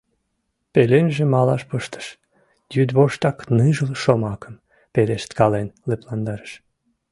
Пеленже 0.73 1.23
малаш 1.33 1.63
пыштыш, 1.69 2.07
йӱдвоштак 2.75 3.37
ныжыл 3.57 3.91
шомакым 4.03 4.55
пелешткален 4.93 5.67
лыпландарыш. 5.87 6.51